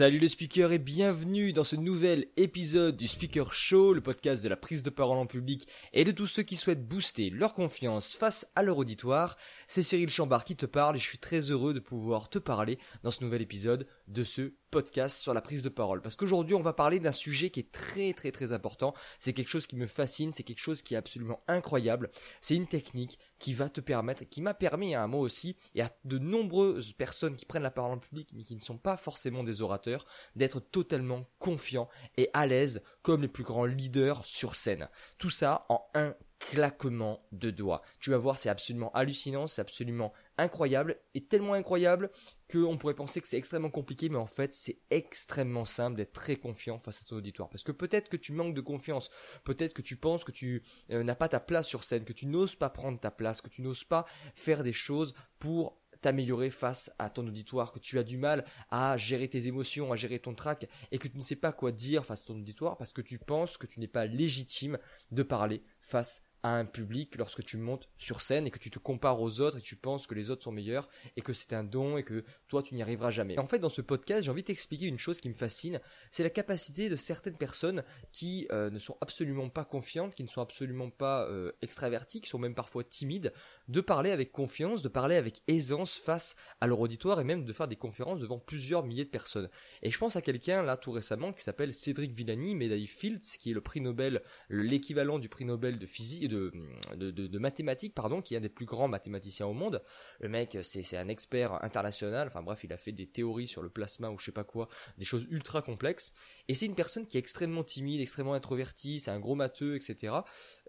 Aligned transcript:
Salut 0.00 0.18
les 0.18 0.30
speakers 0.30 0.72
et 0.72 0.78
bienvenue 0.78 1.52
dans 1.52 1.62
ce 1.62 1.76
nouvel 1.76 2.28
épisode 2.38 2.96
du 2.96 3.06
Speaker 3.06 3.52
Show, 3.52 3.92
le 3.92 4.00
podcast 4.00 4.42
de 4.42 4.48
la 4.48 4.56
prise 4.56 4.82
de 4.82 4.88
parole 4.88 5.18
en 5.18 5.26
public 5.26 5.68
et 5.92 6.04
de 6.04 6.10
tous 6.10 6.26
ceux 6.26 6.42
qui 6.42 6.56
souhaitent 6.56 6.88
booster 6.88 7.28
leur 7.28 7.52
confiance 7.52 8.14
face 8.14 8.50
à 8.54 8.62
leur 8.62 8.78
auditoire. 8.78 9.36
C'est 9.68 9.82
Cyril 9.82 10.08
Chambard 10.08 10.46
qui 10.46 10.56
te 10.56 10.64
parle 10.64 10.96
et 10.96 10.98
je 10.98 11.06
suis 11.06 11.18
très 11.18 11.50
heureux 11.50 11.74
de 11.74 11.80
pouvoir 11.80 12.30
te 12.30 12.38
parler 12.38 12.78
dans 13.02 13.10
ce 13.10 13.22
nouvel 13.22 13.42
épisode 13.42 13.86
de 14.08 14.24
ce 14.24 14.54
podcast 14.70 15.18
sur 15.18 15.34
la 15.34 15.40
prise 15.40 15.62
de 15.62 15.68
parole. 15.68 16.00
Parce 16.00 16.16
qu'aujourd'hui, 16.16 16.54
on 16.54 16.62
va 16.62 16.72
parler 16.72 17.00
d'un 17.00 17.12
sujet 17.12 17.50
qui 17.50 17.60
est 17.60 17.72
très 17.72 18.12
très 18.12 18.30
très 18.30 18.52
important. 18.52 18.94
C'est 19.18 19.32
quelque 19.32 19.48
chose 19.48 19.66
qui 19.66 19.76
me 19.76 19.86
fascine, 19.86 20.32
c'est 20.32 20.44
quelque 20.44 20.60
chose 20.60 20.82
qui 20.82 20.94
est 20.94 20.98
absolument 20.98 21.42
incroyable. 21.48 22.10
C'est 22.40 22.56
une 22.56 22.66
technique 22.66 23.18
qui 23.38 23.52
va 23.54 23.68
te 23.68 23.80
permettre, 23.80 24.24
qui 24.24 24.40
m'a 24.40 24.54
permis 24.54 24.94
à 24.94 25.06
moi 25.06 25.20
aussi, 25.20 25.56
et 25.74 25.82
à 25.82 25.90
de 26.04 26.18
nombreuses 26.18 26.92
personnes 26.92 27.36
qui 27.36 27.46
prennent 27.46 27.62
la 27.62 27.70
parole 27.70 27.92
en 27.92 27.98
public, 27.98 28.30
mais 28.34 28.44
qui 28.44 28.54
ne 28.54 28.60
sont 28.60 28.78
pas 28.78 28.96
forcément 28.96 29.42
des 29.42 29.62
orateurs, 29.62 29.89
d'être 30.36 30.60
totalement 30.60 31.26
confiants 31.38 31.88
et 32.16 32.28
à 32.32 32.46
l'aise 32.46 32.82
comme 33.02 33.22
les 33.22 33.28
plus 33.28 33.44
grands 33.44 33.64
leaders 33.64 34.24
sur 34.26 34.54
scène. 34.54 34.88
Tout 35.18 35.30
ça 35.30 35.66
en 35.68 35.86
un 35.94 36.14
claquement 36.40 37.26
de 37.32 37.50
doigts. 37.50 37.82
Tu 38.00 38.10
vas 38.10 38.18
voir, 38.18 38.38
c'est 38.38 38.48
absolument 38.48 38.90
hallucinant, 38.92 39.46
c'est 39.46 39.60
absolument 39.60 40.12
incroyable, 40.38 40.96
et 41.14 41.22
tellement 41.22 41.52
incroyable 41.52 42.10
qu'on 42.50 42.78
pourrait 42.78 42.94
penser 42.94 43.20
que 43.20 43.28
c'est 43.28 43.36
extrêmement 43.36 43.70
compliqué, 43.70 44.08
mais 44.08 44.16
en 44.16 44.26
fait 44.26 44.54
c'est 44.54 44.78
extrêmement 44.90 45.66
simple 45.66 45.98
d'être 45.98 46.14
très 46.14 46.36
confiant 46.36 46.78
face 46.78 47.02
à 47.02 47.04
ton 47.04 47.16
auditoire. 47.16 47.50
Parce 47.50 47.62
que 47.62 47.72
peut-être 47.72 48.08
que 48.08 48.16
tu 48.16 48.32
manques 48.32 48.54
de 48.54 48.62
confiance, 48.62 49.10
peut-être 49.44 49.74
que 49.74 49.82
tu 49.82 49.96
penses 49.96 50.24
que 50.24 50.32
tu 50.32 50.64
euh, 50.90 51.02
n'as 51.02 51.14
pas 51.14 51.28
ta 51.28 51.40
place 51.40 51.68
sur 51.68 51.84
scène, 51.84 52.04
que 52.04 52.14
tu 52.14 52.26
n'oses 52.26 52.56
pas 52.56 52.70
prendre 52.70 52.98
ta 52.98 53.10
place, 53.10 53.42
que 53.42 53.50
tu 53.50 53.60
n'oses 53.60 53.84
pas 53.84 54.06
faire 54.34 54.62
des 54.62 54.72
choses 54.72 55.14
pour 55.38 55.79
t'améliorer 56.00 56.50
face 56.50 56.90
à 56.98 57.10
ton 57.10 57.26
auditoire, 57.26 57.72
que 57.72 57.78
tu 57.78 57.98
as 57.98 58.02
du 58.02 58.16
mal 58.16 58.44
à 58.70 58.96
gérer 58.96 59.28
tes 59.28 59.46
émotions, 59.46 59.92
à 59.92 59.96
gérer 59.96 60.18
ton 60.18 60.34
trac, 60.34 60.68
et 60.90 60.98
que 60.98 61.08
tu 61.08 61.16
ne 61.16 61.22
sais 61.22 61.36
pas 61.36 61.52
quoi 61.52 61.72
dire 61.72 62.04
face 62.04 62.22
à 62.22 62.26
ton 62.26 62.38
auditoire 62.38 62.76
parce 62.76 62.92
que 62.92 63.02
tu 63.02 63.18
penses 63.18 63.56
que 63.56 63.66
tu 63.66 63.80
n'es 63.80 63.88
pas 63.88 64.06
légitime 64.06 64.78
de 65.10 65.22
parler 65.22 65.62
face 65.80 66.22
à 66.42 66.56
un 66.56 66.64
public 66.64 67.16
lorsque 67.16 67.44
tu 67.44 67.56
montes 67.56 67.88
sur 67.98 68.22
scène 68.22 68.46
et 68.46 68.50
que 68.50 68.58
tu 68.58 68.70
te 68.70 68.78
compares 68.78 69.20
aux 69.20 69.40
autres 69.40 69.58
et 69.58 69.60
tu 69.60 69.76
penses 69.76 70.06
que 70.06 70.14
les 70.14 70.30
autres 70.30 70.44
sont 70.44 70.52
meilleurs 70.52 70.88
et 71.16 71.20
que 71.20 71.32
c'est 71.32 71.52
un 71.52 71.64
don 71.64 71.96
et 71.96 72.02
que 72.02 72.24
toi 72.48 72.62
tu 72.62 72.74
n'y 72.74 72.82
arriveras 72.82 73.10
jamais. 73.10 73.38
En 73.38 73.46
fait, 73.46 73.58
dans 73.58 73.68
ce 73.68 73.82
podcast, 73.82 74.22
j'ai 74.22 74.30
envie 74.30 74.42
de 74.42 74.46
t'expliquer 74.46 74.86
une 74.86 74.98
chose 74.98 75.20
qui 75.20 75.28
me 75.28 75.34
fascine, 75.34 75.80
c'est 76.10 76.22
la 76.22 76.30
capacité 76.30 76.88
de 76.88 76.96
certaines 76.96 77.36
personnes 77.36 77.84
qui 78.12 78.46
euh, 78.52 78.70
ne 78.70 78.78
sont 78.78 78.96
absolument 79.00 79.48
pas 79.48 79.64
confiantes, 79.64 80.14
qui 80.14 80.24
ne 80.24 80.28
sont 80.28 80.40
absolument 80.40 80.90
pas 80.90 81.28
euh, 81.28 81.52
extraverties, 81.62 82.20
qui 82.20 82.28
sont 82.30 82.38
même 82.38 82.54
parfois 82.54 82.84
timides, 82.84 83.32
de 83.70 83.80
parler 83.80 84.10
avec 84.10 84.32
confiance, 84.32 84.82
de 84.82 84.88
parler 84.88 85.14
avec 85.14 85.42
aisance 85.46 85.94
face 85.94 86.34
à 86.60 86.66
leur 86.66 86.80
auditoire 86.80 87.20
et 87.20 87.24
même 87.24 87.44
de 87.44 87.52
faire 87.52 87.68
des 87.68 87.76
conférences 87.76 88.20
devant 88.20 88.38
plusieurs 88.38 88.84
milliers 88.84 89.04
de 89.04 89.10
personnes. 89.10 89.48
Et 89.82 89.92
je 89.92 89.98
pense 89.98 90.16
à 90.16 90.22
quelqu'un 90.22 90.62
là 90.62 90.76
tout 90.76 90.90
récemment 90.90 91.32
qui 91.32 91.44
s'appelle 91.44 91.72
Cédric 91.72 92.12
Villani, 92.12 92.56
médaille 92.56 92.88
Fields, 92.88 93.38
qui 93.38 93.52
est 93.52 93.54
le 93.54 93.60
prix 93.60 93.80
Nobel, 93.80 94.22
l'équivalent 94.48 95.20
du 95.20 95.28
prix 95.28 95.44
Nobel 95.44 95.78
de 95.78 95.86
physique 95.86 96.28
de, 96.28 96.52
de, 96.96 97.38
mathématiques, 97.38 97.94
pardon, 97.94 98.20
qui 98.22 98.34
est 98.34 98.38
un 98.38 98.40
des 98.40 98.48
plus 98.48 98.66
grands 98.66 98.88
mathématiciens 98.88 99.46
au 99.46 99.52
monde. 99.52 99.82
Le 100.18 100.28
mec, 100.28 100.58
c'est 100.62 100.96
un 100.96 101.08
expert 101.08 101.62
international. 101.64 102.26
Enfin 102.26 102.42
bref, 102.42 102.64
il 102.64 102.72
a 102.72 102.76
fait 102.76 102.92
des 102.92 103.06
théories 103.06 103.46
sur 103.46 103.62
le 103.62 103.70
plasma 103.70 104.10
ou 104.10 104.18
je 104.18 104.24
sais 104.24 104.32
pas 104.32 104.44
quoi, 104.44 104.68
des 104.98 105.04
choses 105.04 105.28
ultra 105.30 105.62
complexes. 105.62 106.12
Et 106.48 106.54
c'est 106.54 106.66
une 106.66 106.74
personne 106.74 107.06
qui 107.06 107.16
est 107.18 107.20
extrêmement 107.20 107.62
timide, 107.62 108.00
extrêmement 108.00 108.34
introvertie, 108.34 108.98
c'est 108.98 109.12
un 109.12 109.20
gros 109.20 109.36
matheux, 109.36 109.76
etc. 109.76 110.12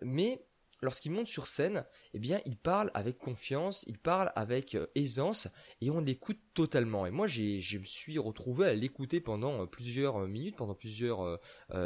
Mais 0.04 0.46
lorsqu'il 0.82 1.12
monte 1.12 1.28
sur 1.28 1.48
scène, 1.48 1.86
eh 2.14 2.20
bien, 2.20 2.42
il 2.46 2.58
parle 2.58 2.92
avec 2.94 3.18
confiance, 3.18 3.84
il 3.88 3.98
parle 3.98 4.32
avec 4.36 4.76
euh, 4.76 4.88
aisance, 4.96 5.48
et 5.80 5.90
on 5.90 6.00
l'écoute 6.00 6.40
totalement. 6.54 7.06
Et 7.06 7.12
moi, 7.12 7.28
j'ai, 7.28 7.62
je 7.62 7.78
me 7.78 7.86
suis 7.86 8.18
retrouvé 8.18 8.68
à 8.68 8.74
l'écouter 8.74 9.22
pendant 9.22 9.64
euh, 9.64 9.66
plusieurs 9.66 10.18
euh, 10.18 10.28
minutes, 10.28 10.56
pendant 10.56 10.76
plusieurs 10.76 11.40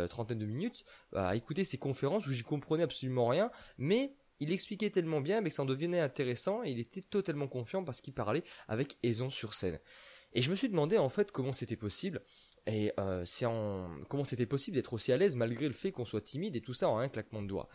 trentaines 0.10 0.40
de 0.40 0.46
minutes, 0.46 0.86
à 1.14 1.36
écouter 1.36 1.64
ses 1.64 1.78
conférences 1.78 2.26
où 2.28 2.32
j'y 2.32 2.44
comprenais 2.44 2.84
absolument 2.84 3.28
rien, 3.28 3.52
mais 3.78 4.16
il 4.40 4.52
expliquait 4.52 4.90
tellement 4.90 5.22
bien 5.22 5.44
que 5.44 5.50
ça 5.50 5.64
en 5.64 5.66
devenait 5.66 6.00
intéressant, 6.00 6.64
et 6.64 6.72
il 6.72 6.80
était 6.80 7.02
totalement 7.02 7.48
confiant 7.48 7.84
parce 7.84 8.02
qu'il 8.02 8.14
parlait 8.14 8.44
avec 8.68 8.98
aisance 9.04 9.34
sur 9.34 9.54
scène. 9.54 9.80
Et 10.34 10.42
je 10.42 10.50
me 10.50 10.56
suis 10.56 10.70
demandé 10.70 10.98
en 10.98 11.10
fait 11.10 11.32
comment 11.32 11.54
c'était 11.54 11.78
possible. 11.78 12.22
Et 12.68 12.92
euh, 13.00 13.24
c'est 13.26 13.46
en 13.46 13.92
comment 14.10 14.24
c'était 14.24 14.48
possible 14.48 14.76
d'être 14.76 14.94
aussi 14.94 15.12
à 15.12 15.18
l'aise 15.18 15.36
malgré 15.36 15.68
le 15.68 15.74
fait 15.74 15.92
qu'on 15.92 16.06
soit 16.06 16.22
timide 16.22 16.56
et 16.56 16.62
tout 16.62 16.74
ça 16.74 16.90
en 16.90 16.98
un 16.98 17.10
claquement 17.10 17.44
de 17.44 17.48
doigts. 17.48 17.70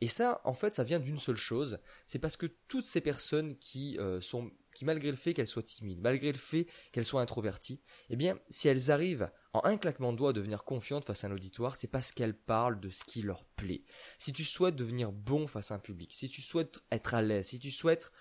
Et 0.00 0.08
ça, 0.08 0.40
en 0.44 0.54
fait, 0.54 0.74
ça 0.74 0.84
vient 0.84 1.00
d'une 1.00 1.16
seule 1.16 1.36
chose, 1.36 1.78
c'est 2.06 2.18
parce 2.18 2.36
que 2.36 2.46
toutes 2.68 2.84
ces 2.84 3.00
personnes 3.00 3.56
qui 3.56 3.98
euh, 3.98 4.20
sont, 4.20 4.52
qui 4.74 4.84
malgré 4.84 5.10
le 5.10 5.16
fait 5.16 5.34
qu'elles 5.34 5.46
soient 5.46 5.62
timides, 5.62 6.00
malgré 6.00 6.30
le 6.30 6.38
fait 6.38 6.66
qu'elles 6.92 7.04
soient 7.04 7.22
introverties, 7.22 7.80
eh 8.10 8.16
bien, 8.16 8.38
si 8.48 8.68
elles 8.68 8.90
arrivent 8.90 9.30
en 9.52 9.64
un 9.64 9.78
claquement 9.78 10.12
de 10.12 10.18
doigts 10.18 10.30
à 10.30 10.34
devenir 10.34 10.64
confiantes 10.64 11.06
face 11.06 11.24
à 11.24 11.28
un 11.28 11.32
auditoire, 11.32 11.74
c'est 11.74 11.88
parce 11.88 12.12
qu'elles 12.12 12.36
parlent 12.36 12.78
de 12.78 12.90
ce 12.90 13.04
qui 13.04 13.22
leur 13.22 13.44
plaît. 13.44 13.84
Si 14.18 14.32
tu 14.32 14.44
souhaites 14.44 14.76
devenir 14.76 15.10
bon 15.12 15.46
face 15.46 15.70
à 15.70 15.76
un 15.76 15.78
public, 15.80 16.12
si 16.12 16.28
tu 16.28 16.42
souhaites 16.42 16.78
être 16.92 17.14
à 17.14 17.22
l'aise, 17.22 17.48
si 17.48 17.58
tu 17.58 17.70
souhaites 17.70 18.12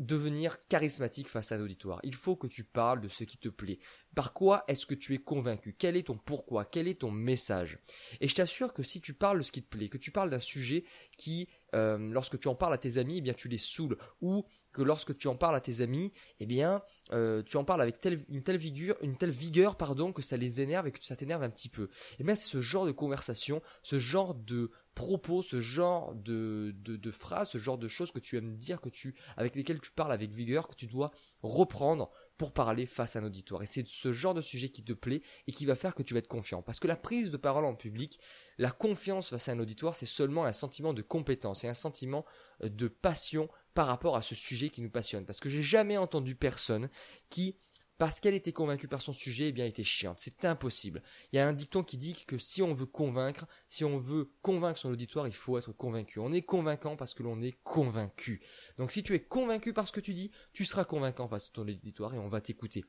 devenir 0.00 0.66
charismatique 0.66 1.28
face 1.28 1.52
à 1.52 1.58
l'auditoire. 1.58 2.00
Il 2.02 2.14
faut 2.14 2.34
que 2.34 2.46
tu 2.46 2.64
parles 2.64 3.00
de 3.00 3.08
ce 3.08 3.24
qui 3.24 3.36
te 3.36 3.48
plaît. 3.48 3.78
Par 4.14 4.32
quoi 4.32 4.64
est-ce 4.66 4.86
que 4.86 4.94
tu 4.94 5.14
es 5.14 5.18
convaincu? 5.18 5.76
Quel 5.78 5.96
est 5.96 6.08
ton 6.08 6.16
pourquoi? 6.16 6.64
Quel 6.64 6.88
est 6.88 7.00
ton 7.00 7.10
message? 7.10 7.78
Et 8.20 8.26
je 8.26 8.34
t'assure 8.34 8.72
que 8.72 8.82
si 8.82 9.00
tu 9.00 9.14
parles 9.14 9.38
de 9.38 9.42
ce 9.42 9.52
qui 9.52 9.62
te 9.62 9.68
plaît, 9.68 9.88
que 9.88 9.98
tu 9.98 10.10
parles 10.10 10.30
d'un 10.30 10.40
sujet 10.40 10.84
qui, 11.18 11.48
euh, 11.74 11.98
lorsque 11.98 12.40
tu 12.40 12.48
en 12.48 12.54
parles 12.54 12.74
à 12.74 12.78
tes 12.78 12.96
amis, 12.96 13.18
eh 13.18 13.20
bien 13.20 13.34
tu 13.34 13.48
les 13.48 13.58
saoules, 13.58 13.98
ou 14.22 14.44
que 14.72 14.82
lorsque 14.82 15.16
tu 15.16 15.28
en 15.28 15.36
parles 15.36 15.56
à 15.56 15.60
tes 15.60 15.80
amis, 15.80 16.12
eh 16.38 16.46
bien, 16.46 16.82
euh, 17.12 17.42
tu 17.42 17.56
en 17.56 17.64
parles 17.64 17.82
avec 17.82 17.96
une 18.28 18.42
telle 18.42 18.56
vigueur, 18.56 18.96
une 19.02 19.16
telle 19.16 19.30
vigueur, 19.30 19.76
pardon, 19.76 20.12
que 20.12 20.22
ça 20.22 20.36
les 20.36 20.60
énerve 20.60 20.86
et 20.86 20.92
que 20.92 21.04
ça 21.04 21.16
t'énerve 21.16 21.42
un 21.42 21.50
petit 21.50 21.68
peu. 21.68 21.88
Eh 22.18 22.24
bien, 22.24 22.34
c'est 22.34 22.48
ce 22.48 22.60
genre 22.60 22.86
de 22.86 22.92
conversation, 22.92 23.62
ce 23.82 23.98
genre 23.98 24.34
de 24.34 24.70
propos, 25.00 25.40
ce 25.40 25.62
genre 25.62 26.14
de, 26.14 26.74
de, 26.76 27.10
phrases, 27.10 27.48
ce 27.48 27.56
genre 27.56 27.78
de 27.78 27.88
choses 27.88 28.10
que 28.10 28.18
tu 28.18 28.36
aimes 28.36 28.54
dire, 28.58 28.82
que 28.82 28.90
tu, 28.90 29.14
avec 29.38 29.56
lesquelles 29.56 29.80
tu 29.80 29.90
parles 29.90 30.12
avec 30.12 30.30
vigueur, 30.30 30.68
que 30.68 30.74
tu 30.74 30.86
dois 30.86 31.10
reprendre 31.42 32.10
pour 32.36 32.52
parler 32.52 32.84
face 32.84 33.16
à 33.16 33.20
un 33.20 33.24
auditoire. 33.24 33.62
Et 33.62 33.66
c'est 33.66 33.86
ce 33.86 34.12
genre 34.12 34.34
de 34.34 34.42
sujet 34.42 34.68
qui 34.68 34.84
te 34.84 34.92
plaît 34.92 35.22
et 35.46 35.52
qui 35.52 35.64
va 35.64 35.74
faire 35.74 35.94
que 35.94 36.02
tu 36.02 36.12
vas 36.12 36.18
être 36.18 36.28
confiant. 36.28 36.60
Parce 36.60 36.80
que 36.80 36.86
la 36.86 36.96
prise 36.96 37.30
de 37.30 37.38
parole 37.38 37.64
en 37.64 37.74
public, 37.74 38.20
la 38.58 38.70
confiance 38.70 39.30
face 39.30 39.48
à 39.48 39.52
un 39.52 39.58
auditoire, 39.58 39.94
c'est 39.94 40.04
seulement 40.04 40.44
un 40.44 40.52
sentiment 40.52 40.92
de 40.92 41.00
compétence 41.00 41.64
et 41.64 41.68
un 41.68 41.74
sentiment 41.74 42.26
euh, 42.62 42.68
de 42.68 42.88
passion 42.88 43.48
par 43.72 43.86
rapport 43.86 44.16
à 44.16 44.22
ce 44.22 44.34
sujet 44.34 44.68
qui 44.68 44.82
nous 44.82 44.90
passionne. 44.90 45.24
Parce 45.24 45.40
que 45.40 45.48
j'ai 45.48 45.62
jamais 45.62 45.96
entendu 45.96 46.34
personne 46.34 46.90
qui 47.30 47.56
parce 48.00 48.18
qu'elle 48.18 48.32
était 48.32 48.54
convaincue 48.54 48.88
par 48.88 49.02
son 49.02 49.12
sujet, 49.12 49.48
eh 49.48 49.52
bien, 49.52 49.66
était 49.66 49.84
chiante. 49.84 50.20
C'est 50.20 50.46
impossible. 50.46 51.02
Il 51.32 51.36
y 51.36 51.38
a 51.38 51.46
un 51.46 51.52
dicton 51.52 51.84
qui 51.84 51.98
dit 51.98 52.24
que 52.26 52.38
si 52.38 52.62
on 52.62 52.72
veut 52.72 52.86
convaincre, 52.86 53.46
si 53.68 53.84
on 53.84 53.98
veut 53.98 54.32
convaincre 54.40 54.78
son 54.78 54.90
auditoire, 54.90 55.26
il 55.26 55.34
faut 55.34 55.58
être 55.58 55.72
convaincu. 55.72 56.18
On 56.18 56.32
est 56.32 56.40
convaincant 56.40 56.96
parce 56.96 57.12
que 57.12 57.22
l'on 57.22 57.42
est 57.42 57.58
convaincu. 57.62 58.40
Donc 58.78 58.90
si 58.90 59.02
tu 59.02 59.14
es 59.14 59.20
convaincu 59.20 59.74
par 59.74 59.86
ce 59.86 59.92
que 59.92 60.00
tu 60.00 60.14
dis, 60.14 60.30
tu 60.54 60.64
seras 60.64 60.86
convaincant 60.86 61.28
face 61.28 61.48
à 61.48 61.50
ton 61.52 61.68
auditoire 61.68 62.14
et 62.14 62.18
on 62.18 62.28
va 62.28 62.40
t'écouter. 62.40 62.86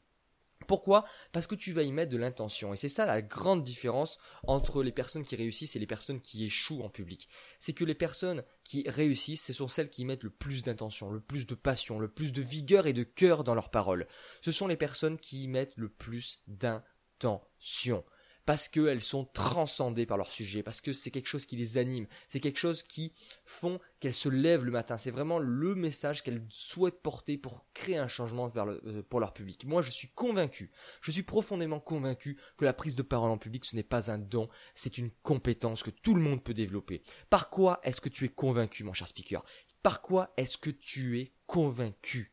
Pourquoi? 0.68 1.06
Parce 1.32 1.48
que 1.48 1.56
tu 1.56 1.74
vas 1.74 1.84
y 1.84 1.92
mettre 1.92 2.12
de 2.12 2.18
l'intention. 2.18 2.74
Et 2.74 2.78
c'est 2.78 2.90
ça 2.90 3.06
la 3.06 3.22
grande 3.22 3.64
différence 3.64 4.20
entre 4.48 4.84
les 4.84 4.92
personnes 4.92 5.24
qui 5.24 5.36
réussissent 5.36 5.76
et 5.76 5.80
les 5.80 5.88
personnes 5.88 6.22
qui 6.22 6.46
échouent 6.46 6.84
en 6.84 6.90
public. 6.90 7.30
C'est 7.60 7.74
que 7.74 7.84
les 7.84 7.96
personnes 7.96 8.44
qui 8.64 8.84
réussissent, 8.88 9.46
ce 9.46 9.54
sont 9.54 9.68
celles 9.68 9.90
qui 9.90 10.06
mettent 10.06 10.24
le 10.24 10.30
plus 10.30 10.64
d'intention, 10.64 11.12
le 11.12 11.22
plus 11.22 11.48
de 11.48 11.56
passion, 11.56 12.00
le 12.00 12.10
plus 12.10 12.32
de 12.32 12.42
vigueur 12.42 12.88
et 12.88 12.94
de 12.94 13.04
cœur 13.04 13.44
dans 13.44 13.56
leurs 13.56 13.72
paroles. 13.72 14.08
Ce 14.42 14.52
sont 14.52 14.68
les 14.68 14.78
personnes 14.78 15.18
qui 15.18 15.44
y 15.44 15.48
mettent 15.48 15.78
le 15.78 15.90
plus 15.90 16.42
d'intention 16.48 18.04
parce 18.46 18.68
qu'elles 18.68 19.04
sont 19.04 19.26
transcendées 19.26 20.06
par 20.06 20.18
leur 20.18 20.32
sujet, 20.32 20.64
parce 20.64 20.82
que 20.82 20.94
c'est 20.94 21.12
quelque 21.12 21.28
chose 21.28 21.46
qui 21.46 21.56
les 21.56 21.78
anime, 21.78 22.08
c'est 22.28 22.40
quelque 22.40 22.60
chose 22.60 22.84
qui 22.84 23.14
font 23.46 23.80
qu'elles 24.00 24.14
se 24.14 24.30
lèvent 24.30 24.64
le 24.64 24.72
matin. 24.72 24.98
C'est 24.98 25.12
vraiment 25.12 25.40
le 25.40 25.76
message 25.76 26.24
qu'elles 26.24 26.46
souhaitent 26.50 27.02
porter 27.02 27.38
pour 27.38 27.66
créer 27.74 27.98
un 27.98 28.08
changement 28.08 28.52
euh, 28.56 29.04
pour 29.10 29.20
leur 29.20 29.34
public. 29.34 29.66
Moi, 29.66 29.82
je 29.82 29.92
suis 29.92 30.10
convaincu, 30.10 30.72
je 31.02 31.12
suis 31.12 31.24
profondément 31.24 31.80
convaincu 31.80 32.40
que 32.58 32.66
la 32.66 32.74
prise 32.74 32.96
de 32.96 33.04
parole 33.04 33.32
en 33.32 33.38
public, 33.38 33.66
ce 33.66 33.76
n'est 33.76 33.84
pas 33.84 34.12
un 34.12 34.18
don, 34.18 34.50
c'est 34.76 34.98
une 34.98 35.12
compétence 35.24 35.84
que 35.84 35.92
tout 35.92 36.16
le 36.16 36.22
monde 36.22 36.44
peut 36.44 36.54
développer. 36.54 37.04
Par 37.30 37.50
quoi 37.50 37.80
est-ce 37.84 38.02
que 38.02 38.10
tu 38.10 38.26
es 38.26 38.30
convaincu, 38.30 38.84
mon 38.84 38.94
cher 38.94 39.08
speaker? 39.08 39.44
Par 39.84 40.02
quoi 40.02 40.34
est-ce 40.38 40.58
que 40.58 40.70
tu 40.70 41.20
es 41.20 41.34
convaincu? 41.48 42.31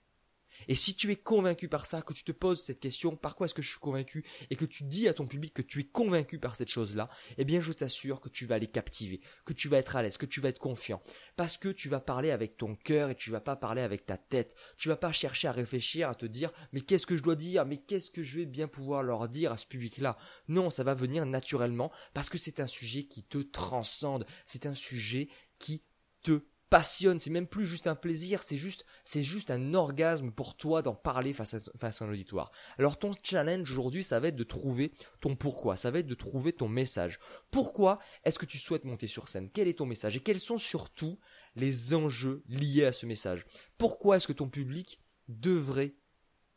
Et 0.67 0.75
si 0.75 0.95
tu 0.95 1.11
es 1.13 1.17
convaincu 1.17 1.69
par 1.69 1.87
ça, 1.87 2.03
que 2.03 2.13
tu 2.13 2.25
te 2.25 2.33
poses 2.33 2.61
cette 2.61 2.81
question, 2.81 3.17
par 3.17 3.37
quoi 3.37 3.47
est-ce 3.47 3.55
que 3.55 3.63
je 3.63 3.71
suis 3.71 3.79
convaincu, 3.79 4.25
et 4.51 4.57
que 4.57 4.65
tu 4.65 4.85
dis 4.85 5.09
à 5.09 5.15
ton 5.15 5.27
public 5.27 5.55
que 5.55 5.63
tu 5.63 5.81
es 5.81 5.85
convaincu 5.85 6.39
par 6.39 6.57
cette 6.57 6.71
chose-là, 6.71 7.09
eh 7.37 7.45
bien 7.45 7.61
je 7.61 7.73
t'assure 7.73 8.21
que 8.21 8.29
tu 8.29 8.47
vas 8.47 8.59
les 8.59 8.67
captiver, 8.67 9.21
que 9.45 9.53
tu 9.53 9.69
vas 9.69 9.79
être 9.79 9.97
à 9.97 10.03
l'aise, 10.03 10.17
que 10.17 10.27
tu 10.27 10.41
vas 10.41 10.49
être 10.49 10.59
confiant. 10.59 11.03
Parce 11.37 11.57
que 11.57 11.69
tu 11.69 11.89
vas 11.89 12.01
parler 12.01 12.31
avec 12.31 12.57
ton 12.57 12.75
cœur 12.75 13.11
et 13.11 13.15
tu 13.15 13.31
vas 13.31 13.41
pas 13.41 13.57
parler 13.57 13.83
avec 13.83 14.07
ta 14.07 14.17
tête. 14.17 14.57
Tu 14.77 14.89
vas 14.89 14.97
pas 14.97 15.13
chercher 15.13 15.49
à 15.49 15.53
réfléchir, 15.53 16.09
à 16.09 16.15
te 16.15 16.27
dire, 16.27 16.51
mais 16.73 16.81
qu'est-ce 16.81 17.07
que 17.07 17.17
je 17.17 17.23
dois 17.23 17.37
dire, 17.37 17.65
mais 17.65 17.77
qu'est-ce 17.77 18.11
que 18.11 18.23
je 18.23 18.41
vais 18.41 18.47
bien 18.47 18.69
pouvoir 18.69 19.03
leur 19.03 19.29
dire 19.29 19.53
à 19.53 19.57
ce 19.57 19.67
public-là? 19.67 20.19
Non, 20.49 20.71
ça 20.71 20.85
va 20.85 20.95
venir 20.95 21.27
naturellement 21.27 21.93
parce 22.15 22.31
que 22.31 22.39
c'est 22.39 22.61
un 22.61 22.67
sujet 22.67 23.05
qui 23.05 23.23
te 23.23 23.39
transcende, 23.39 24.27
c'est 24.47 24.67
un 24.67 24.75
sujet 24.75 25.29
qui 25.59 25.85
te 26.23 26.43
passionne, 26.71 27.19
c'est 27.19 27.31
même 27.31 27.47
plus 27.47 27.67
juste 27.67 27.87
un 27.87 27.95
plaisir, 27.95 28.43
c'est 28.43 28.57
juste, 28.57 28.85
c'est 29.05 29.23
juste 29.23 29.51
un 29.51 29.75
orgasme 29.75 30.31
pour 30.31 30.57
toi 30.57 30.83
d'en 30.83 30.95
parler 30.95 31.33
face 31.33 31.55
à, 31.55 31.59
face 31.77 32.03
à 32.03 32.05
un 32.05 32.11
auditoire. 32.11 32.51
Alors 32.79 32.99
ton 32.99 33.11
challenge 33.23 33.71
aujourd'hui, 33.71 34.03
ça 34.03 34.21
va 34.21 34.29
être 34.29 34.37
de 34.37 34.45
trouver 34.45 34.93
ton 35.21 35.37
pourquoi, 35.37 35.77
ça 35.77 35.91
va 35.91 36.01
être 36.01 36.07
de 36.07 36.15
trouver 36.15 36.53
ton 36.53 36.69
message. 36.69 37.19
Pourquoi 37.51 37.99
est-ce 38.25 38.39
que 38.39 38.47
tu 38.47 38.59
souhaites 38.59 38.85
monter 38.85 39.07
sur 39.07 39.29
scène? 39.29 39.51
Quel 39.51 39.69
est 39.69 39.79
ton 39.79 39.87
message? 39.87 40.17
Et 40.17 40.21
quels 40.21 40.41
sont 40.41 40.59
surtout 40.59 41.19
les 41.57 41.95
enjeux 41.95 42.43
liés 42.49 42.85
à 42.85 42.93
ce 42.93 43.07
message? 43.07 43.45
Pourquoi 43.79 44.17
est-ce 44.17 44.29
que 44.29 44.33
ton 44.33 44.49
public 44.49 45.01
devrait 45.29 45.95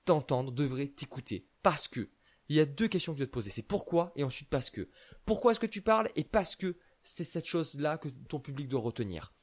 t'entendre, 0.05 0.51
devrait 0.51 0.87
t'écouter? 0.87 1.47
Parce 1.63 1.87
que 1.87 2.09
il 2.49 2.55
y 2.55 2.59
a 2.59 2.65
deux 2.65 2.89
questions 2.89 3.13
que 3.13 3.17
tu 3.17 3.21
dois 3.21 3.27
te 3.27 3.31
poser. 3.31 3.49
C'est 3.49 3.61
pourquoi 3.61 4.11
et 4.17 4.25
ensuite 4.25 4.49
parce 4.49 4.69
que. 4.69 4.89
Pourquoi 5.23 5.53
est-ce 5.53 5.59
que 5.61 5.65
tu 5.65 5.81
parles 5.81 6.09
et 6.17 6.25
parce 6.25 6.57
que 6.57 6.75
c'est 7.01 7.23
cette 7.23 7.45
chose-là 7.45 7.97
que 7.97 8.09
ton 8.09 8.41
public 8.41 8.67
doit 8.67 8.81
retenir? 8.81 9.33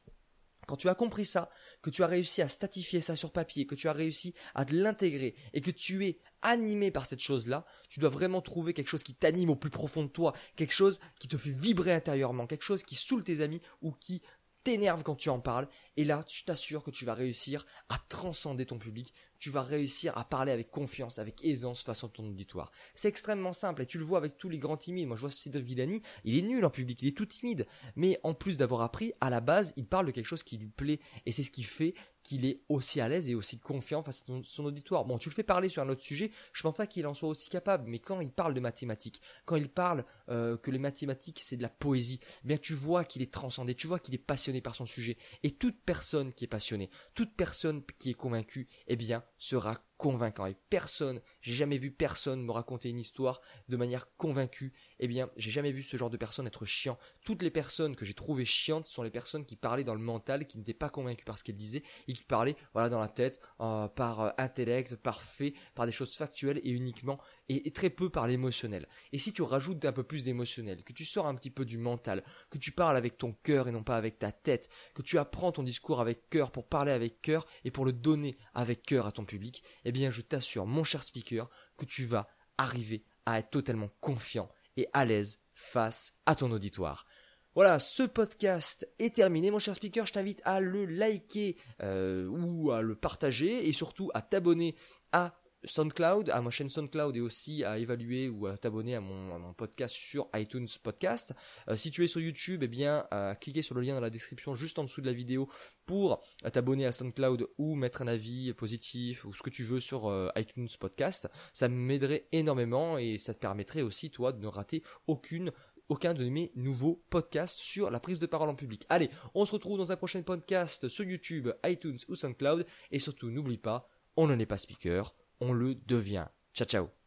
Quand 0.68 0.76
tu 0.76 0.90
as 0.90 0.94
compris 0.94 1.24
ça, 1.24 1.48
que 1.80 1.88
tu 1.88 2.02
as 2.02 2.06
réussi 2.06 2.42
à 2.42 2.48
statifier 2.48 3.00
ça 3.00 3.16
sur 3.16 3.32
papier, 3.32 3.66
que 3.66 3.74
tu 3.74 3.88
as 3.88 3.92
réussi 3.94 4.34
à 4.54 4.66
l'intégrer 4.66 5.34
et 5.54 5.62
que 5.62 5.70
tu 5.70 6.04
es 6.06 6.20
animé 6.42 6.90
par 6.90 7.06
cette 7.06 7.20
chose-là, 7.20 7.64
tu 7.88 8.00
dois 8.00 8.10
vraiment 8.10 8.42
trouver 8.42 8.74
quelque 8.74 8.88
chose 8.88 9.02
qui 9.02 9.14
t'anime 9.14 9.48
au 9.48 9.56
plus 9.56 9.70
profond 9.70 10.02
de 10.02 10.10
toi, 10.10 10.34
quelque 10.56 10.74
chose 10.74 11.00
qui 11.18 11.26
te 11.26 11.38
fait 11.38 11.52
vibrer 11.52 11.94
intérieurement, 11.94 12.46
quelque 12.46 12.64
chose 12.64 12.82
qui 12.82 12.96
saoule 12.96 13.24
tes 13.24 13.40
amis 13.40 13.62
ou 13.80 13.92
qui 13.92 14.20
t'énerve 14.62 15.02
quand 15.04 15.16
tu 15.16 15.30
en 15.30 15.40
parles. 15.40 15.68
Et 15.96 16.04
là, 16.04 16.22
je 16.28 16.44
t'assure 16.44 16.82
que 16.82 16.90
tu 16.90 17.06
vas 17.06 17.14
réussir 17.14 17.64
à 17.88 17.96
transcender 18.10 18.66
ton 18.66 18.78
public, 18.78 19.14
tu 19.38 19.50
vas 19.50 19.62
réussir 19.62 20.16
à 20.18 20.24
parler 20.24 20.52
avec 20.52 20.70
confiance, 20.70 21.18
avec 21.18 21.44
aisance 21.44 21.82
face 21.82 22.04
à 22.04 22.08
ton 22.08 22.28
auditoire. 22.28 22.70
C'est 22.94 23.08
extrêmement 23.08 23.52
simple 23.52 23.82
et 23.82 23.86
tu 23.86 23.98
le 23.98 24.04
vois 24.04 24.18
avec 24.18 24.36
tous 24.36 24.48
les 24.48 24.58
grands 24.58 24.76
timides. 24.76 25.06
Moi, 25.06 25.16
je 25.16 25.22
vois 25.22 25.30
Cédric 25.30 25.64
Villani, 25.64 26.02
il 26.24 26.36
est 26.36 26.42
nul 26.42 26.64
en 26.64 26.70
public, 26.70 27.00
il 27.02 27.08
est 27.08 27.16
tout 27.16 27.26
timide. 27.26 27.66
Mais 27.96 28.20
en 28.22 28.34
plus 28.34 28.58
d'avoir 28.58 28.82
appris, 28.82 29.12
à 29.20 29.30
la 29.30 29.40
base, 29.40 29.72
il 29.76 29.86
parle 29.86 30.06
de 30.06 30.10
quelque 30.10 30.26
chose 30.26 30.42
qui 30.42 30.58
lui 30.58 30.68
plaît 30.68 31.00
et 31.26 31.32
c'est 31.32 31.42
ce 31.42 31.50
qui 31.50 31.62
fait 31.62 31.94
qu'il 32.28 32.44
est 32.44 32.60
aussi 32.68 33.00
à 33.00 33.08
l'aise 33.08 33.30
et 33.30 33.34
aussi 33.34 33.58
confiant 33.58 34.02
face 34.02 34.24
à 34.28 34.32
son 34.44 34.64
auditoire. 34.64 35.06
Bon, 35.06 35.16
tu 35.16 35.30
le 35.30 35.34
fais 35.34 35.42
parler 35.42 35.70
sur 35.70 35.82
un 35.82 35.88
autre 35.88 36.02
sujet, 36.02 36.30
je 36.52 36.62
pense 36.62 36.76
pas 36.76 36.86
qu'il 36.86 37.06
en 37.06 37.14
soit 37.14 37.28
aussi 37.28 37.48
capable, 37.48 37.88
mais 37.88 38.00
quand 38.00 38.20
il 38.20 38.30
parle 38.30 38.52
de 38.52 38.60
mathématiques, 38.60 39.22
quand 39.46 39.56
il 39.56 39.70
parle 39.70 40.04
euh, 40.28 40.58
que 40.58 40.70
les 40.70 40.78
mathématiques 40.78 41.40
c'est 41.42 41.56
de 41.56 41.62
la 41.62 41.70
poésie, 41.70 42.20
eh 42.44 42.48
bien 42.48 42.58
tu 42.58 42.74
vois 42.74 43.04
qu'il 43.04 43.22
est 43.22 43.32
transcendé, 43.32 43.74
tu 43.74 43.86
vois 43.86 43.98
qu'il 43.98 44.14
est 44.14 44.18
passionné 44.18 44.60
par 44.60 44.74
son 44.74 44.84
sujet. 44.84 45.16
Et 45.42 45.52
toute 45.52 45.80
personne 45.86 46.34
qui 46.34 46.44
est 46.44 46.48
passionnée, 46.48 46.90
toute 47.14 47.34
personne 47.34 47.82
qui 47.98 48.10
est 48.10 48.14
convaincue, 48.14 48.68
eh 48.88 48.96
bien 48.96 49.24
sera 49.38 49.74
convaincant. 49.98 50.46
Et 50.46 50.56
personne, 50.70 51.20
j'ai 51.42 51.54
jamais 51.54 51.76
vu 51.76 51.90
personne 51.90 52.42
me 52.42 52.52
raconter 52.52 52.88
une 52.88 53.00
histoire 53.00 53.42
de 53.68 53.76
manière 53.76 54.14
convaincue. 54.16 54.72
Eh 55.00 55.08
bien, 55.08 55.28
j'ai 55.36 55.50
jamais 55.50 55.72
vu 55.72 55.82
ce 55.82 55.96
genre 55.96 56.08
de 56.08 56.16
personne 56.16 56.46
être 56.46 56.64
chiant. 56.64 56.98
Toutes 57.24 57.42
les 57.42 57.50
personnes 57.50 57.96
que 57.96 58.04
j'ai 58.04 58.14
trouvées 58.14 58.46
chiantes 58.46 58.86
sont 58.86 59.02
les 59.02 59.10
personnes 59.10 59.44
qui 59.44 59.56
parlaient 59.56 59.84
dans 59.84 59.94
le 59.94 60.00
mental, 60.00 60.46
qui 60.46 60.56
n'étaient 60.56 60.72
pas 60.72 60.88
convaincues 60.88 61.24
par 61.24 61.36
ce 61.36 61.44
qu'elles 61.44 61.56
disaient 61.56 61.82
et 62.06 62.14
qui 62.14 62.24
parlaient, 62.24 62.56
voilà, 62.72 62.88
dans 62.88 63.00
la 63.00 63.08
tête, 63.08 63.40
euh, 63.60 63.88
par 63.88 64.20
euh, 64.20 64.30
intellect, 64.38 64.96
par 64.96 65.22
fait, 65.22 65.54
par 65.74 65.84
des 65.84 65.92
choses 65.92 66.14
factuelles 66.14 66.60
et 66.62 66.70
uniquement 66.70 67.18
et, 67.48 67.70
très 67.72 67.90
peu 67.90 68.10
par 68.10 68.26
l'émotionnel. 68.26 68.86
Et 69.12 69.18
si 69.18 69.32
tu 69.32 69.42
rajoutes 69.42 69.84
un 69.84 69.92
peu 69.92 70.02
plus 70.02 70.24
d'émotionnel, 70.24 70.84
que 70.84 70.92
tu 70.92 71.04
sors 71.04 71.26
un 71.26 71.34
petit 71.34 71.50
peu 71.50 71.64
du 71.64 71.78
mental, 71.78 72.22
que 72.50 72.58
tu 72.58 72.72
parles 72.72 72.96
avec 72.96 73.16
ton 73.16 73.32
cœur 73.32 73.68
et 73.68 73.72
non 73.72 73.82
pas 73.82 73.96
avec 73.96 74.18
ta 74.18 74.32
tête, 74.32 74.68
que 74.94 75.02
tu 75.02 75.18
apprends 75.18 75.52
ton 75.52 75.62
discours 75.62 76.00
avec 76.00 76.28
cœur 76.28 76.50
pour 76.50 76.68
parler 76.68 76.92
avec 76.92 77.20
cœur 77.20 77.46
et 77.64 77.70
pour 77.70 77.84
le 77.84 77.92
donner 77.92 78.36
avec 78.54 78.82
cœur 78.82 79.06
à 79.06 79.12
ton 79.12 79.24
public, 79.24 79.62
bien 79.92 80.10
je 80.10 80.20
t'assure, 80.20 80.66
mon 80.66 80.84
cher 80.84 81.02
speaker, 81.02 81.48
que 81.76 81.84
tu 81.84 82.04
vas 82.04 82.28
arriver 82.56 83.04
à 83.26 83.38
être 83.38 83.50
totalement 83.50 83.90
confiant 84.00 84.50
et 84.76 84.88
à 84.92 85.04
l'aise 85.04 85.40
face 85.54 86.14
à 86.26 86.34
ton 86.34 86.50
auditoire. 86.50 87.06
Voilà, 87.54 87.78
ce 87.80 88.04
podcast 88.04 88.88
est 88.98 89.16
terminé, 89.16 89.50
mon 89.50 89.58
cher 89.58 89.74
speaker. 89.74 90.06
Je 90.06 90.12
t'invite 90.12 90.40
à 90.44 90.60
le 90.60 90.84
liker 90.84 91.56
euh, 91.82 92.26
ou 92.28 92.70
à 92.70 92.82
le 92.82 92.94
partager 92.94 93.68
et 93.68 93.72
surtout 93.72 94.10
à 94.14 94.22
t'abonner 94.22 94.76
à 95.10 95.34
SoundCloud, 95.64 96.30
à 96.30 96.40
ma 96.40 96.50
chaîne 96.50 96.68
SoundCloud 96.68 97.16
et 97.16 97.20
aussi 97.20 97.64
à 97.64 97.78
évaluer 97.78 98.28
ou 98.28 98.46
à 98.46 98.56
t'abonner 98.56 98.94
à 98.94 99.00
mon, 99.00 99.52
podcast 99.54 99.94
sur 99.94 100.28
iTunes 100.34 100.68
Podcast. 100.82 101.34
Euh, 101.68 101.76
si 101.76 101.90
tu 101.90 102.04
es 102.04 102.08
sur 102.08 102.20
YouTube, 102.20 102.62
eh 102.62 102.68
bien, 102.68 103.06
euh, 103.12 103.34
cliquez 103.34 103.62
sur 103.62 103.74
le 103.74 103.80
lien 103.80 103.94
dans 103.94 104.00
la 104.00 104.10
description 104.10 104.54
juste 104.54 104.78
en 104.78 104.84
dessous 104.84 105.00
de 105.00 105.06
la 105.06 105.12
vidéo 105.12 105.48
pour 105.86 106.22
euh, 106.44 106.50
t'abonner 106.50 106.86
à 106.86 106.92
SoundCloud 106.92 107.48
ou 107.58 107.74
mettre 107.74 108.02
un 108.02 108.08
avis 108.08 108.52
positif 108.52 109.24
ou 109.24 109.34
ce 109.34 109.42
que 109.42 109.50
tu 109.50 109.64
veux 109.64 109.80
sur 109.80 110.32
iTunes 110.36 110.68
Podcast. 110.78 111.28
Ça 111.52 111.68
m'aiderait 111.68 112.28
énormément 112.32 112.98
et 112.98 113.18
ça 113.18 113.34
te 113.34 113.40
permettrait 113.40 113.82
aussi, 113.82 114.10
toi, 114.10 114.32
de 114.32 114.40
ne 114.40 114.46
rater 114.46 114.82
aucune 115.06 115.52
aucun 115.88 116.12
de 116.12 116.28
mes 116.28 116.52
nouveaux 116.54 117.02
podcasts 117.08 117.58
sur 117.58 117.90
la 117.90 117.98
prise 117.98 118.18
de 118.18 118.26
parole 118.26 118.50
en 118.50 118.54
public. 118.54 118.84
Allez, 118.90 119.08
on 119.34 119.46
se 119.46 119.52
retrouve 119.52 119.78
dans 119.78 119.90
un 119.90 119.96
prochain 119.96 120.20
podcast 120.20 120.88
sur 120.88 121.04
YouTube, 121.04 121.48
iTunes 121.64 121.98
ou 122.08 122.14
SoundCloud 122.14 122.66
et 122.90 122.98
surtout 122.98 123.30
n'oublie 123.30 123.56
pas, 123.56 123.88
on 124.16 124.26
n'en 124.26 124.38
est 124.38 124.46
pas 124.46 124.58
speaker, 124.58 125.14
on 125.40 125.52
le 125.52 125.74
devient. 125.74 126.26
Ciao 126.54 126.66
ciao 126.66 126.97